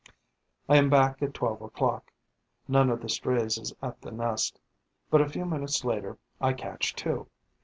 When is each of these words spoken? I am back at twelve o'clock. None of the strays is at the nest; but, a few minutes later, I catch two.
I 0.67 0.77
am 0.77 0.89
back 0.89 1.21
at 1.21 1.35
twelve 1.35 1.61
o'clock. 1.61 2.11
None 2.67 2.89
of 2.89 3.03
the 3.03 3.07
strays 3.07 3.59
is 3.59 3.71
at 3.83 4.01
the 4.01 4.09
nest; 4.09 4.59
but, 5.11 5.21
a 5.21 5.29
few 5.29 5.45
minutes 5.45 5.85
later, 5.85 6.17
I 6.41 6.53
catch 6.53 6.95
two. 6.95 7.27